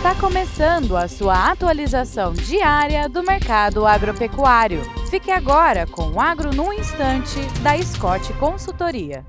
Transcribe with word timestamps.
Está 0.00 0.14
começando 0.14 0.96
a 0.96 1.06
sua 1.06 1.50
atualização 1.50 2.32
diária 2.32 3.06
do 3.06 3.22
mercado 3.22 3.86
agropecuário. 3.86 4.80
Fique 5.10 5.30
agora 5.30 5.86
com 5.86 6.12
o 6.12 6.18
Agro 6.18 6.54
no 6.54 6.72
Instante, 6.72 7.38
da 7.62 7.76
Scott 7.82 8.32
Consultoria. 8.38 9.26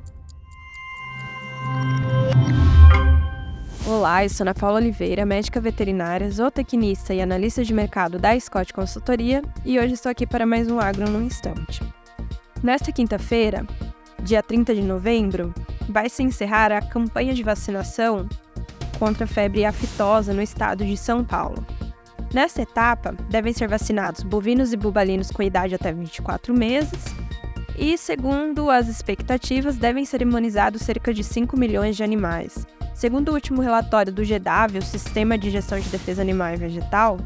Olá, 3.85 4.23
eu 4.23 4.29
sou 4.29 4.45
Ana 4.45 4.53
Paula 4.53 4.79
Oliveira, 4.79 5.25
médica 5.25 5.59
veterinária, 5.59 6.31
zootecnista 6.31 7.13
e 7.13 7.21
analista 7.21 7.65
de 7.65 7.73
mercado 7.73 8.17
da 8.17 8.39
Scott 8.39 8.71
Consultoria, 8.71 9.41
e 9.65 9.77
hoje 9.77 9.95
estou 9.95 10.09
aqui 10.09 10.25
para 10.25 10.45
mais 10.45 10.71
um 10.71 10.79
Agro 10.79 11.09
no 11.09 11.21
Instante. 11.21 11.83
Nesta 12.63 12.93
quinta-feira, 12.93 13.67
dia 14.23 14.41
30 14.41 14.73
de 14.73 14.83
novembro, 14.83 15.53
vai 15.89 16.07
se 16.07 16.23
encerrar 16.23 16.71
a 16.71 16.81
campanha 16.81 17.33
de 17.33 17.43
vacinação 17.43 18.25
contra 19.01 19.23
a 19.23 19.27
febre 19.27 19.65
aftosa 19.65 20.31
no 20.31 20.43
estado 20.43 20.85
de 20.85 20.95
São 20.95 21.23
Paulo. 21.23 21.65
Nesta 22.31 22.61
etapa, 22.61 23.15
devem 23.31 23.51
ser 23.51 23.67
vacinados 23.67 24.21
bovinos 24.21 24.71
e 24.73 24.77
bubalinos 24.77 25.31
com 25.31 25.41
idade 25.41 25.73
até 25.73 25.91
24 25.91 26.53
meses, 26.53 27.03
e, 27.75 27.97
segundo 27.97 28.69
as 28.69 28.87
expectativas, 28.87 29.75
devem 29.75 30.05
ser 30.05 30.21
imunizados 30.21 30.83
cerca 30.83 31.11
de 31.11 31.23
5 31.23 31.57
milhões 31.57 31.97
de 31.97 32.03
animais. 32.03 32.67
Segundo 32.93 33.29
o 33.29 33.33
último 33.33 33.59
relatório 33.59 34.13
do 34.13 34.23
GEDAV, 34.23 34.77
o 34.77 34.83
Sistema 34.83 35.35
de 35.35 35.49
Gestão 35.49 35.79
de 35.79 35.89
Defesa 35.89 36.21
Animal 36.21 36.53
e 36.53 36.57
Vegetal, 36.57 37.17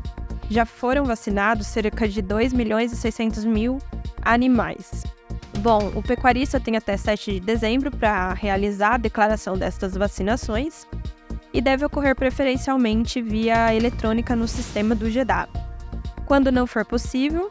já 0.50 0.66
foram 0.66 1.04
vacinados 1.04 1.68
cerca 1.68 2.08
de 2.08 2.22
2 2.22 2.54
milhões 2.54 2.94
e 2.94 2.96
600 2.96 3.44
mil 3.44 3.80
animais. 4.22 5.04
Bom, 5.60 5.92
o 5.94 6.02
pecuarista 6.02 6.58
tem 6.58 6.78
até 6.78 6.96
7 6.96 7.34
de 7.34 7.40
dezembro 7.42 7.92
para 7.92 8.34
realizar 8.34 8.94
a 8.94 8.98
declaração 8.98 9.58
destas 9.58 9.94
vacinações 9.94 10.88
e 11.56 11.62
deve 11.62 11.86
ocorrer 11.86 12.14
preferencialmente 12.14 13.22
via 13.22 13.74
eletrônica 13.74 14.36
no 14.36 14.46
sistema 14.46 14.94
do 14.94 15.10
GEDAV. 15.10 15.50
Quando 16.26 16.52
não 16.52 16.68
for 16.68 16.84
possível, 16.84 17.50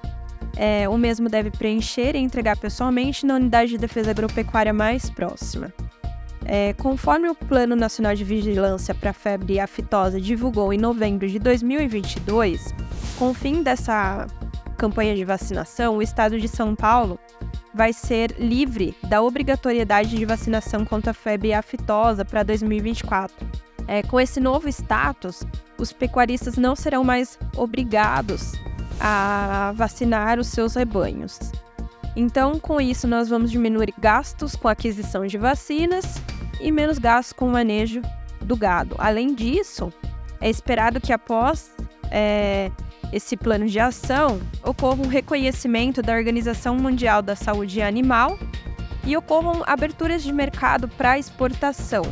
é, 0.58 0.86
o 0.86 0.98
mesmo 0.98 1.26
deve 1.26 1.50
preencher 1.50 2.14
e 2.14 2.18
entregar 2.18 2.58
pessoalmente 2.58 3.24
na 3.24 3.36
unidade 3.36 3.70
de 3.70 3.78
defesa 3.78 4.10
agropecuária 4.10 4.74
mais 4.74 5.08
próxima. 5.08 5.72
É, 6.44 6.74
conforme 6.74 7.30
o 7.30 7.34
Plano 7.34 7.74
Nacional 7.74 8.14
de 8.14 8.24
Vigilância 8.24 8.94
para 8.94 9.08
a 9.08 9.14
Febre 9.14 9.58
Aftosa 9.58 10.20
divulgou 10.20 10.70
em 10.70 10.76
novembro 10.76 11.26
de 11.26 11.38
2022, 11.38 12.74
com 13.18 13.30
o 13.30 13.34
fim 13.34 13.62
dessa 13.62 14.26
campanha 14.76 15.16
de 15.16 15.24
vacinação, 15.24 15.96
o 15.96 16.02
estado 16.02 16.38
de 16.38 16.46
São 16.46 16.74
Paulo 16.74 17.18
vai 17.72 17.94
ser 17.94 18.36
livre 18.38 18.94
da 19.08 19.22
obrigatoriedade 19.22 20.14
de 20.14 20.26
vacinação 20.26 20.84
contra 20.84 21.12
a 21.12 21.14
febre 21.14 21.54
aftosa 21.54 22.22
para 22.22 22.42
2024. 22.42 23.64
É, 23.86 24.02
com 24.02 24.20
esse 24.20 24.40
novo 24.40 24.68
status, 24.68 25.42
os 25.78 25.92
pecuaristas 25.92 26.56
não 26.56 26.74
serão 26.74 27.04
mais 27.04 27.38
obrigados 27.56 28.52
a 29.00 29.72
vacinar 29.76 30.38
os 30.38 30.48
seus 30.48 30.74
rebanhos. 30.74 31.38
Então, 32.16 32.58
com 32.58 32.80
isso, 32.80 33.06
nós 33.08 33.28
vamos 33.28 33.50
diminuir 33.50 33.92
gastos 33.98 34.54
com 34.54 34.68
aquisição 34.68 35.26
de 35.26 35.36
vacinas 35.36 36.22
e 36.60 36.70
menos 36.70 36.98
gastos 36.98 37.32
com 37.32 37.48
o 37.48 37.52
manejo 37.52 38.00
do 38.40 38.56
gado. 38.56 38.94
Além 38.98 39.34
disso, 39.34 39.92
é 40.40 40.48
esperado 40.48 41.00
que 41.00 41.12
após 41.12 41.74
é, 42.10 42.70
esse 43.12 43.36
plano 43.36 43.66
de 43.66 43.80
ação 43.80 44.40
ocorra 44.62 45.02
um 45.02 45.08
reconhecimento 45.08 46.00
da 46.02 46.14
Organização 46.14 46.76
Mundial 46.76 47.20
da 47.20 47.34
Saúde 47.34 47.82
Animal 47.82 48.38
e 49.04 49.16
ocorram 49.16 49.62
aberturas 49.66 50.22
de 50.22 50.32
mercado 50.32 50.88
para 50.88 51.18
exportação 51.18 52.04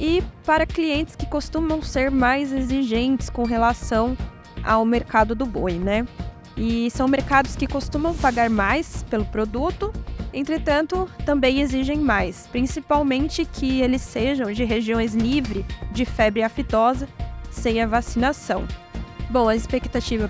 e 0.00 0.22
para 0.46 0.64
clientes 0.64 1.14
que 1.14 1.26
costumam 1.26 1.82
ser 1.82 2.10
mais 2.10 2.52
exigentes 2.52 3.28
com 3.28 3.44
relação 3.44 4.16
ao 4.64 4.84
mercado 4.84 5.34
do 5.34 5.44
boi, 5.44 5.74
né? 5.74 6.06
E 6.56 6.90
são 6.90 7.06
mercados 7.06 7.54
que 7.54 7.66
costumam 7.66 8.14
pagar 8.14 8.48
mais 8.48 9.04
pelo 9.10 9.26
produto, 9.26 9.92
entretanto, 10.32 11.08
também 11.26 11.60
exigem 11.60 11.98
mais, 11.98 12.46
principalmente 12.50 13.44
que 13.44 13.82
eles 13.82 14.00
sejam 14.00 14.50
de 14.52 14.64
regiões 14.64 15.14
livres 15.14 15.64
de 15.92 16.06
febre 16.06 16.42
aftosa 16.42 17.06
sem 17.50 17.82
a 17.82 17.86
vacinação. 17.86 18.66
Bom, 19.28 19.48
a 19.48 19.54
expectativa 19.54 20.28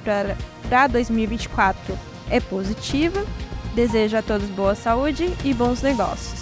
para 0.68 0.86
2024 0.88 1.96
é 2.28 2.40
positiva. 2.40 3.24
Desejo 3.74 4.16
a 4.16 4.22
todos 4.22 4.48
boa 4.50 4.74
saúde 4.74 5.32
e 5.44 5.54
bons 5.54 5.80
negócios. 5.80 6.39